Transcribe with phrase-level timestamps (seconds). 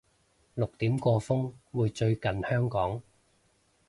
[0.55, 3.03] 六點個風會最近香港